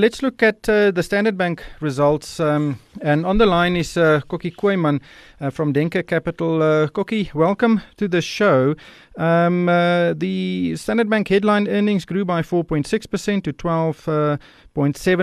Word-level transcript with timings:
Let's 0.00 0.22
look 0.22 0.44
at 0.44 0.68
uh, 0.68 0.92
the 0.92 1.02
Standard 1.02 1.36
Bank 1.36 1.64
results. 1.80 2.38
Um, 2.38 2.78
and 3.00 3.26
on 3.26 3.38
the 3.38 3.46
line 3.46 3.74
is 3.74 3.96
uh, 3.96 4.20
Kokkie 4.28 4.54
Kooyman 4.54 5.00
uh, 5.40 5.50
from 5.50 5.72
Denker 5.72 6.06
Capital. 6.06 6.62
Uh, 6.62 6.86
Kokkie, 6.86 7.34
welcome 7.34 7.82
to 7.96 8.06
the 8.06 8.22
show. 8.22 8.76
Um, 9.16 9.68
uh, 9.68 10.14
the 10.14 10.76
Standard 10.76 11.10
Bank 11.10 11.26
headline 11.26 11.66
earnings 11.66 12.04
grew 12.04 12.24
by 12.24 12.42
4.6% 12.42 13.42
to 13.42 13.52
12.7 13.52 14.38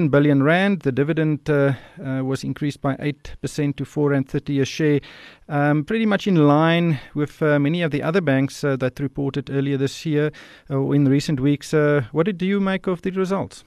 uh, 0.06 0.10
billion 0.10 0.44
rand. 0.44 0.82
The 0.82 0.92
dividend 0.92 1.50
uh, 1.50 1.76
was 1.98 2.44
increased 2.44 2.82
by 2.82 2.96
8% 2.96 3.78
to 3.78 3.86
4.30 3.86 4.62
a 4.62 4.66
share. 4.66 5.00
Um, 5.48 5.86
pretty 5.86 6.06
much 6.06 6.28
in 6.28 6.36
line 6.36 7.00
with 7.14 7.40
many 7.40 7.82
of 7.82 7.92
the 7.92 8.04
other 8.04 8.20
banks 8.20 8.60
that 8.60 9.00
reported 9.00 9.50
earlier 9.50 9.78
this 9.78 10.06
year 10.06 10.34
or 10.70 10.94
in 10.94 11.06
recent 11.06 11.40
weeks. 11.40 11.72
what 12.12 12.26
did 12.26 12.42
you 12.42 12.60
make 12.60 12.88
of 12.88 13.04
the 13.04 13.12
results? 13.12 13.64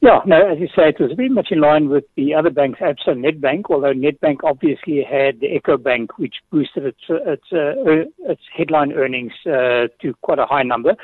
Yeah, 0.00 0.20
no, 0.26 0.52
as 0.52 0.58
you 0.60 0.68
say, 0.68 0.90
it 0.90 1.00
was 1.00 1.10
very 1.16 1.28
much 1.28 1.48
in 1.50 1.60
line 1.60 1.88
with 1.88 2.04
the 2.16 2.32
other 2.32 2.50
banks, 2.50 2.78
Absa 2.78 3.08
and 3.08 3.24
Nedbank, 3.24 3.64
although 3.68 3.92
Nedbank 3.92 4.38
obviously 4.44 5.02
had 5.02 5.40
the 5.40 5.58
Ecobank, 5.58 6.10
which 6.18 6.36
boosted 6.52 6.86
its 6.86 7.00
its, 7.08 7.42
uh, 7.52 8.30
its 8.30 8.42
headline 8.56 8.92
earnings 8.92 9.32
uh, 9.44 9.88
to 10.00 10.14
quite 10.22 10.38
a 10.38 10.46
high 10.46 10.62
number. 10.62 10.94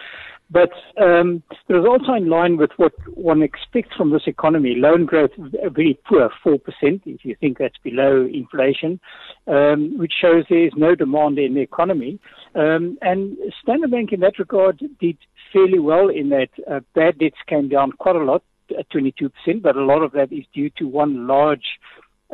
But 0.48 0.70
um, 1.02 1.42
it 1.68 1.72
was 1.72 1.84
also 1.84 2.12
in 2.12 2.28
line 2.28 2.56
with 2.56 2.70
what 2.76 2.92
one 3.16 3.42
expects 3.42 3.96
from 3.96 4.12
this 4.12 4.28
economy. 4.28 4.74
Loan 4.76 5.06
growth 5.06 5.32
very 5.38 5.98
poor, 6.06 6.30
4%, 6.46 6.58
if 6.82 7.24
you 7.24 7.34
think 7.40 7.58
that's 7.58 7.78
below 7.82 8.28
inflation, 8.32 9.00
um, 9.48 9.98
which 9.98 10.12
shows 10.20 10.44
there 10.48 10.66
is 10.66 10.72
no 10.76 10.94
demand 10.94 11.40
in 11.40 11.54
the 11.54 11.62
economy. 11.62 12.20
Um, 12.54 12.98
and 13.02 13.36
Standard 13.60 13.90
Bank 13.90 14.12
in 14.12 14.20
that 14.20 14.38
regard 14.38 14.80
did 15.00 15.16
fairly 15.52 15.80
well 15.80 16.08
in 16.08 16.28
that 16.28 16.50
uh, 16.70 16.80
bad 16.94 17.18
debts 17.18 17.38
came 17.48 17.68
down 17.68 17.90
quite 17.92 18.14
a 18.14 18.22
lot 18.22 18.44
22%, 18.92 19.30
but 19.62 19.76
a 19.76 19.84
lot 19.84 20.02
of 20.02 20.12
that 20.12 20.32
is 20.32 20.44
due 20.54 20.70
to 20.70 20.86
one 20.86 21.26
large 21.26 21.78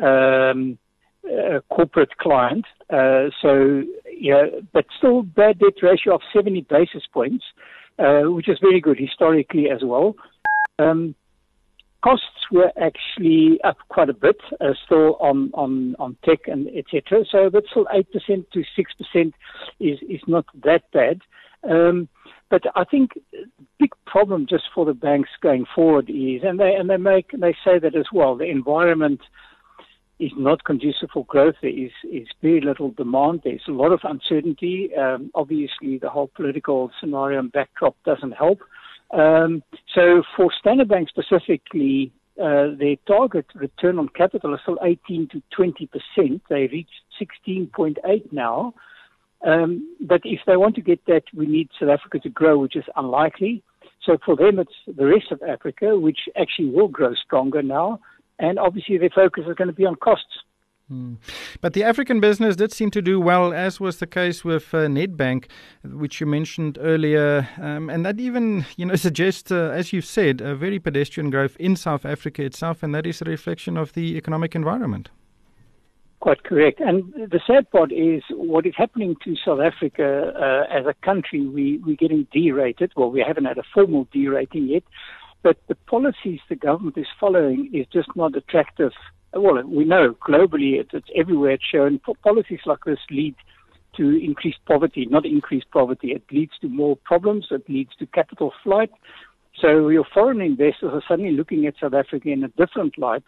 um, 0.02 0.78
uh, 1.24 1.60
corporate 1.70 2.16
client. 2.18 2.64
Uh, 2.88 3.28
so, 3.42 3.82
yeah, 4.18 4.44
but 4.72 4.86
still 4.98 5.22
bad 5.22 5.58
debt 5.58 5.74
ratio 5.82 6.14
of 6.14 6.22
70 6.32 6.62
basis 6.62 7.02
points, 7.12 7.44
uh, 7.98 8.22
which 8.22 8.48
is 8.48 8.58
very 8.60 8.80
good 8.80 8.98
historically 8.98 9.68
as 9.70 9.80
well. 9.82 10.14
Um, 10.78 11.14
costs 12.02 12.24
were 12.50 12.72
actually 12.80 13.60
up 13.62 13.76
quite 13.88 14.08
a 14.08 14.14
bit, 14.14 14.40
uh, 14.60 14.72
still 14.86 15.16
on, 15.20 15.50
on, 15.54 15.94
on 15.98 16.16
tech 16.24 16.40
and 16.46 16.68
etc. 16.68 17.24
So, 17.30 17.50
but 17.50 17.64
still 17.70 17.86
8% 17.86 18.04
to 18.52 18.64
6% 19.14 19.32
is, 19.80 19.98
is 20.08 20.20
not 20.26 20.46
that 20.64 20.90
bad. 20.92 21.20
Um, 21.68 22.08
but 22.50 22.62
I 22.74 22.84
think 22.84 23.12
the 23.32 23.46
big 23.78 23.92
problem 24.06 24.46
just 24.48 24.64
for 24.74 24.84
the 24.84 24.92
banks 24.92 25.30
going 25.40 25.64
forward 25.74 26.10
is, 26.10 26.42
and 26.42 26.58
they 26.58 26.74
and 26.74 26.90
they 26.90 26.96
make 26.96 27.30
they 27.32 27.54
say 27.64 27.78
that 27.78 27.94
as 27.96 28.06
well. 28.12 28.36
The 28.36 28.44
environment 28.44 29.20
is 30.18 30.32
not 30.36 30.64
conducive 30.64 31.10
for 31.12 31.24
growth. 31.26 31.54
There 31.62 31.70
is 31.70 31.92
is 32.10 32.26
very 32.42 32.60
little 32.60 32.90
demand. 32.90 33.42
There's 33.44 33.62
a 33.68 33.72
lot 33.72 33.92
of 33.92 34.00
uncertainty. 34.02 34.90
Um, 34.94 35.30
obviously, 35.34 35.98
the 35.98 36.10
whole 36.10 36.30
political 36.34 36.90
scenario 37.00 37.38
and 37.38 37.52
backdrop 37.52 37.96
doesn't 38.04 38.32
help. 38.32 38.58
Um, 39.12 39.62
so 39.94 40.22
for 40.36 40.50
Standard 40.60 40.88
Bank 40.88 41.08
specifically, 41.08 42.12
uh, 42.40 42.68
their 42.78 42.96
target 43.06 43.46
return 43.54 43.98
on 43.98 44.08
capital 44.08 44.54
is 44.54 44.60
still 44.62 44.78
18 44.82 45.28
to 45.28 45.42
20 45.56 45.86
percent. 45.86 46.42
They 46.50 46.66
reached 46.66 47.00
16.8 47.46 48.32
now. 48.32 48.74
Um, 49.46 49.96
but 50.00 50.20
if 50.24 50.40
they 50.46 50.56
want 50.56 50.74
to 50.76 50.82
get 50.82 51.04
that, 51.06 51.22
we 51.34 51.46
need 51.46 51.70
South 51.78 51.88
Africa 51.88 52.18
to 52.20 52.28
grow, 52.28 52.58
which 52.58 52.76
is 52.76 52.84
unlikely. 52.96 53.62
So 54.04 54.18
for 54.24 54.36
them, 54.36 54.58
it's 54.58 54.72
the 54.86 55.06
rest 55.06 55.30
of 55.30 55.42
Africa, 55.42 55.98
which 55.98 56.20
actually 56.38 56.70
will 56.70 56.88
grow 56.88 57.14
stronger 57.14 57.62
now. 57.62 58.00
And 58.38 58.58
obviously, 58.58 58.96
their 58.98 59.10
focus 59.10 59.44
is 59.46 59.54
going 59.54 59.68
to 59.68 59.74
be 59.74 59.84
on 59.84 59.96
costs. 59.96 60.38
Hmm. 60.88 61.14
But 61.60 61.74
the 61.74 61.84
African 61.84 62.18
business 62.18 62.56
did 62.56 62.72
seem 62.72 62.90
to 62.90 63.00
do 63.00 63.20
well, 63.20 63.52
as 63.52 63.78
was 63.78 63.98
the 63.98 64.08
case 64.08 64.44
with 64.44 64.74
uh, 64.74 64.88
Nedbank, 64.88 65.44
which 65.84 66.20
you 66.20 66.26
mentioned 66.26 66.78
earlier, 66.80 67.48
um, 67.60 67.88
and 67.88 68.04
that 68.04 68.18
even 68.18 68.66
you 68.76 68.86
know 68.86 68.96
suggests, 69.06 69.52
uh, 69.52 69.70
as 69.72 69.92
you've 69.92 70.04
said, 70.04 70.40
a 70.40 70.56
very 70.56 70.80
pedestrian 70.80 71.30
growth 71.30 71.56
in 71.60 71.76
South 71.76 72.04
Africa 72.04 72.42
itself, 72.42 72.82
and 72.82 72.92
that 72.92 73.06
is 73.06 73.22
a 73.22 73.24
reflection 73.24 73.76
of 73.76 73.92
the 73.92 74.16
economic 74.16 74.56
environment. 74.56 75.10
Quite 76.20 76.44
correct. 76.44 76.80
And 76.80 77.14
the 77.14 77.40
sad 77.46 77.70
part 77.70 77.92
is 77.92 78.22
what 78.30 78.66
is 78.66 78.74
happening 78.76 79.16
to 79.24 79.36
South 79.42 79.60
Africa 79.60 80.32
uh, 80.36 80.78
as 80.78 80.84
a 80.84 80.94
country. 81.02 81.46
We, 81.46 81.78
we're 81.78 81.96
getting 81.96 82.26
derated. 82.30 82.92
Well, 82.94 83.10
we 83.10 83.24
haven't 83.26 83.46
had 83.46 83.56
a 83.56 83.62
formal 83.72 84.06
derating 84.12 84.68
yet, 84.68 84.82
but 85.42 85.56
the 85.68 85.74
policies 85.74 86.40
the 86.50 86.56
government 86.56 86.98
is 86.98 87.06
following 87.18 87.70
is 87.72 87.86
just 87.90 88.08
not 88.16 88.36
attractive. 88.36 88.92
Well, 89.32 89.62
we 89.64 89.84
know 89.84 90.14
globally 90.28 90.78
it, 90.78 90.88
it's 90.92 91.08
everywhere 91.16 91.52
it's 91.52 91.64
shown. 91.64 92.00
Policies 92.22 92.60
like 92.66 92.84
this 92.84 92.98
lead 93.10 93.34
to 93.96 94.22
increased 94.22 94.58
poverty, 94.66 95.06
not 95.06 95.24
increased 95.24 95.70
poverty. 95.72 96.12
It 96.12 96.24
leads 96.30 96.52
to 96.60 96.68
more 96.68 96.96
problems. 96.96 97.46
It 97.50 97.68
leads 97.68 97.96
to 97.98 98.06
capital 98.06 98.52
flight. 98.62 98.90
So 99.58 99.88
your 99.88 100.04
foreign 100.12 100.40
investors 100.40 100.90
are 100.92 101.02
suddenly 101.08 101.32
looking 101.32 101.66
at 101.66 101.74
South 101.80 101.94
Africa 101.94 102.28
in 102.28 102.44
a 102.44 102.48
different 102.48 102.98
light. 102.98 103.24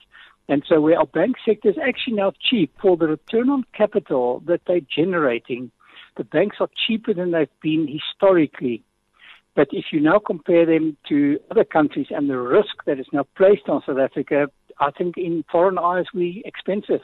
And 0.48 0.62
so 0.69 0.80
where 0.80 0.98
our 0.98 1.06
bank 1.06 1.36
sector 1.47 1.70
is 1.70 1.76
actually 1.78 2.14
now 2.14 2.32
cheap 2.41 2.72
for 2.80 2.97
the 2.97 3.06
return 3.06 3.48
on 3.48 3.64
capital 3.75 4.42
that 4.47 4.62
they're 4.66 4.80
generating, 4.80 5.70
the 6.16 6.25
banks 6.25 6.56
are 6.60 6.69
cheaper 6.86 7.14
than 7.14 7.30
they've 7.30 7.48
been 7.62 7.88
historically. 7.88 8.84
But 9.54 9.69
if 9.72 9.86
you 9.92 10.00
now 10.00 10.19
compare 10.19 10.66
them 10.66 10.97
to 11.08 11.38
other 11.50 11.64
countries 11.64 12.06
and 12.10 12.28
the 12.28 12.38
risk 12.38 12.84
that 12.86 12.98
is 12.98 13.06
now 13.12 13.26
placed 13.36 13.69
on 13.69 13.82
South 13.86 13.98
Africa, 13.98 14.48
I 14.81 14.91
think 14.91 15.16
in 15.16 15.44
foreign 15.50 15.78
eyes 15.78 16.06
we're 16.14 16.42
expensive. 16.44 17.00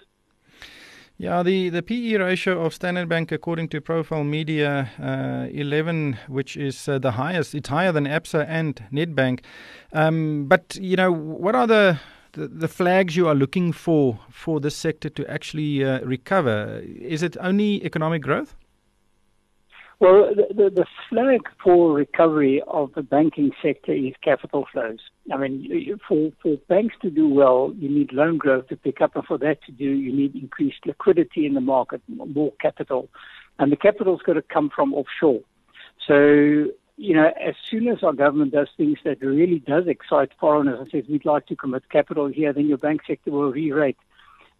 Yeah, 1.20 1.42
the, 1.42 1.68
the 1.68 1.82
PE 1.82 2.14
ratio 2.14 2.64
of 2.64 2.72
Standard 2.72 3.08
Bank, 3.08 3.32
according 3.32 3.68
to 3.70 3.80
Profile 3.80 4.22
Media, 4.22 4.88
uh, 5.02 5.48
11, 5.50 6.16
which 6.28 6.56
is 6.56 6.88
uh, 6.88 7.00
the 7.00 7.12
highest. 7.12 7.56
It's 7.56 7.68
higher 7.68 7.90
than 7.90 8.06
ABSA 8.06 8.46
and 8.48 8.80
Nedbank. 8.92 9.40
Um, 9.92 10.46
but, 10.46 10.78
you 10.80 10.94
know, 10.94 11.10
what 11.10 11.56
are 11.56 11.66
the 11.66 11.98
the, 12.32 12.48
the 12.48 12.68
flags 12.68 13.16
you 13.16 13.28
are 13.28 13.34
looking 13.34 13.72
for 13.72 14.18
for 14.30 14.60
this 14.60 14.76
sector 14.76 15.08
to 15.10 15.30
actually 15.30 15.84
uh, 15.84 16.00
recover? 16.00 16.82
Is 16.84 17.22
it 17.22 17.36
only 17.40 17.84
economic 17.84 18.22
growth? 18.22 18.54
Well, 20.00 20.32
the, 20.34 20.54
the, 20.54 20.70
the, 20.70 20.86
flag 21.08 21.40
for 21.62 21.92
recovery 21.92 22.62
of 22.68 22.92
the 22.94 23.02
banking 23.02 23.50
sector 23.60 23.92
is 23.92 24.12
capital 24.22 24.66
flows. 24.72 25.00
I 25.32 25.36
mean, 25.36 25.98
for, 26.06 26.30
for 26.40 26.56
banks 26.68 26.94
to 27.02 27.10
do 27.10 27.28
well, 27.28 27.72
you 27.76 27.88
need 27.88 28.12
loan 28.12 28.38
growth 28.38 28.68
to 28.68 28.76
pick 28.76 29.00
up, 29.00 29.16
and 29.16 29.24
for 29.24 29.38
that 29.38 29.64
to 29.64 29.72
do, 29.72 29.84
you 29.84 30.14
need 30.14 30.36
increased 30.36 30.86
liquidity 30.86 31.46
in 31.46 31.54
the 31.54 31.60
market, 31.60 32.00
more 32.06 32.52
capital. 32.60 33.08
And 33.58 33.72
the 33.72 33.76
capital's 33.76 34.22
got 34.24 34.34
to 34.34 34.42
come 34.42 34.70
from 34.72 34.94
offshore. 34.94 35.40
So 36.06 36.68
you 36.98 37.14
know, 37.14 37.32
as 37.40 37.54
soon 37.70 37.86
as 37.86 38.02
our 38.02 38.12
government 38.12 38.52
does 38.52 38.68
things 38.76 38.98
that 39.04 39.22
really 39.22 39.60
does 39.60 39.86
excite 39.86 40.32
foreigners 40.38 40.80
and 40.80 40.90
says 40.90 41.04
we'd 41.08 41.24
like 41.24 41.46
to 41.46 41.54
commit 41.54 41.88
capital 41.90 42.26
here, 42.26 42.52
then 42.52 42.66
your 42.66 42.76
bank 42.76 43.02
sector 43.06 43.30
will 43.30 43.52
re-rate. 43.52 43.96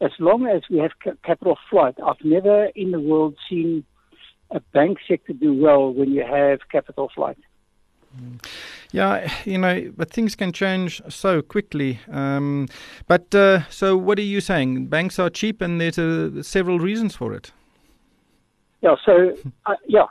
As 0.01 0.13
long 0.21 0.47
as 0.47 0.63
we 0.71 0.79
have 0.79 0.93
capital 1.25 1.59
flight, 1.69 1.97
I've 2.05 2.25
never 2.25 2.67
in 2.77 2.93
the 2.93 3.01
world 3.01 3.35
seen 3.51 3.85
a 4.53 4.61
bank 4.73 4.99
sector 5.09 5.33
do 5.33 5.53
well 5.53 5.93
when 5.93 6.13
you 6.13 6.25
have 6.25 6.61
capital 6.71 7.11
flight. 7.13 7.39
Mm. 8.17 8.43
Yeah, 8.93 9.31
you 9.45 9.59
know, 9.59 9.93
but 9.97 10.11
things 10.11 10.37
can 10.37 10.53
change 10.53 11.03
so 11.09 11.43
quickly. 11.43 11.99
Um, 12.11 12.69
but 13.09 13.35
uh, 13.35 13.69
so, 13.69 13.97
what 13.97 14.19
are 14.19 14.23
you 14.23 14.41
saying? 14.41 14.87
Banks 14.87 15.19
are 15.19 15.29
cheap, 15.29 15.61
and 15.61 15.79
there's 15.79 15.99
uh, 15.99 16.43
several 16.43 16.79
reasons 16.79 17.15
for 17.15 17.35
it. 17.35 17.53
Yeah. 18.81 18.95
So, 19.05 19.37
uh, 19.67 19.75
yeah, 19.87 20.07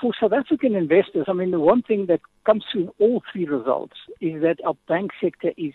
for 0.00 0.12
South 0.20 0.32
African 0.32 0.74
investors, 0.74 1.26
I 1.28 1.32
mean, 1.32 1.50
the 1.50 1.60
one 1.60 1.82
thing 1.82 2.06
that 2.06 2.20
comes 2.46 2.64
through 2.70 2.94
all 2.98 3.22
three 3.32 3.44
results 3.44 3.96
is 4.20 4.42
that 4.42 4.56
our 4.64 4.74
bank 4.88 5.10
sector 5.20 5.52
is 5.56 5.72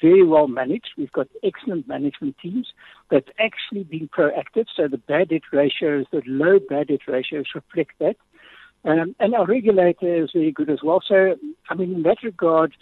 very 0.00 0.24
well 0.24 0.48
managed. 0.48 0.90
We've 0.96 1.12
got 1.12 1.28
excellent 1.42 1.86
management 1.86 2.36
teams 2.38 2.68
that's 3.10 3.28
actually 3.38 3.84
been 3.84 4.08
proactive. 4.08 4.66
So 4.74 4.88
the 4.88 4.98
bad 4.98 5.28
debt 5.28 5.42
ratios, 5.52 6.06
the 6.10 6.22
low 6.26 6.58
bad 6.58 6.88
debt 6.88 7.00
ratios 7.06 7.46
reflect 7.54 7.92
that. 7.98 8.16
Um, 8.84 9.16
and 9.18 9.34
our 9.34 9.46
regulator 9.46 10.24
is 10.24 10.30
very 10.32 10.52
good 10.52 10.70
as 10.70 10.78
well. 10.82 11.02
So, 11.06 11.36
I 11.68 11.74
mean, 11.74 11.94
in 11.94 12.02
that 12.04 12.22
regard, 12.22 12.72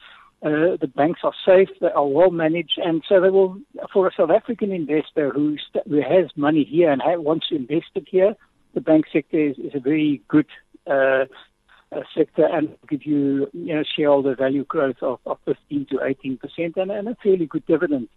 uh, 0.43 0.77
the 0.79 0.91
banks 0.95 1.21
are 1.25 1.33
safe, 1.47 1.69
they 1.81 1.89
are 1.89 2.07
well 2.07 2.31
managed, 2.31 2.79
and 2.79 3.03
so 3.09 3.19
they 3.19 3.31
will, 3.31 3.57
for 3.93 4.07
a 4.07 4.11
South 4.15 4.31
African 4.31 4.73
investor 4.73 5.31
who, 5.31 5.57
st- 5.57 5.87
who 5.89 6.03
has 6.03 6.31
money 6.37 6.65
here 6.65 6.93
and 6.93 7.01
ha- 7.01 7.17
wants 7.17 7.49
to 7.49 7.57
invest 7.57 7.87
it 7.95 8.07
here, 8.11 8.35
the 8.75 8.83
bank 8.83 9.07
sector 9.11 9.39
is, 9.39 9.57
is 9.57 9.73
a 9.75 9.81
very 9.81 10.21
good 10.29 10.47
uh, 10.87 11.25
uh, 11.93 12.01
sector 12.17 12.47
and 12.47 12.75
give 12.89 13.05
you, 13.05 13.49
you 13.53 13.75
know, 13.75 13.85
shareholder 13.97 14.35
value 14.35 14.65
growth 14.65 15.03
of, 15.03 15.21
of 15.27 15.39
15 15.45 15.87
to 15.91 16.01
18 16.03 16.39
percent 16.39 16.77
and, 16.77 16.91
and 16.91 17.09
a 17.09 17.17
fairly 17.23 17.47
good 17.47 17.65
dividend. 17.67 18.09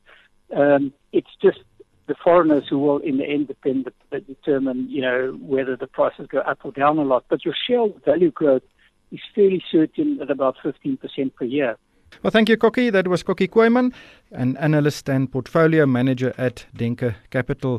Um, 0.55 0.93
it's 1.11 1.29
just 1.41 1.59
the 2.07 2.15
foreigners 2.23 2.63
who 2.69 2.79
will, 2.79 2.99
in 2.99 3.17
the 3.17 3.25
end, 3.25 3.47
depend, 3.49 3.89
determine, 4.11 4.89
you 4.89 5.01
know, 5.01 5.37
whether 5.41 5.75
the 5.75 5.87
prices 5.87 6.27
go 6.27 6.39
up 6.39 6.59
or 6.63 6.71
down 6.71 6.97
a 6.97 7.03
lot. 7.03 7.25
But 7.29 7.43
your 7.45 7.55
shareholder 7.67 7.99
value 8.05 8.31
growth 8.31 8.63
is 9.11 9.19
fairly 9.35 9.63
certain 9.71 10.19
at 10.21 10.31
about 10.31 10.55
15 10.63 10.97
percent 10.97 11.35
per 11.35 11.45
year. 11.45 11.77
Well, 12.23 12.31
thank 12.31 12.49
you, 12.49 12.57
Kokkie. 12.57 12.91
That 12.91 13.07
was 13.07 13.21
Kokkie 13.23 13.49
Kooyman, 13.49 13.93
an 14.31 14.57
analyst 14.57 15.09
and 15.09 15.31
portfolio 15.31 15.85
manager 15.85 16.33
at 16.37 16.65
Denker 16.75 17.15
Capital. 17.29 17.75